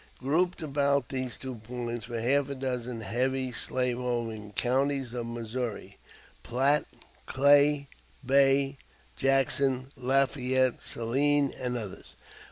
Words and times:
Grouped 0.17 0.63
about 0.63 1.09
these 1.09 1.37
two 1.37 1.57
points 1.57 2.07
were 2.07 2.19
half 2.21 2.49
a 2.49 2.55
dozen 2.55 3.01
heavy 3.01 3.51
slaveholding 3.51 4.49
counties 4.53 5.13
of 5.13 5.27
Missouri, 5.27 5.99
Platte, 6.41 6.87
Clay, 7.27 7.85
Bay, 8.25 8.79
Jackson, 9.15 9.91
Lafayette, 9.95 10.81
Saline, 10.81 11.51
and 11.55 11.77
others. 11.77 12.15